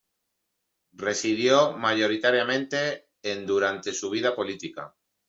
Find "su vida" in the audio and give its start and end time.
3.93-4.35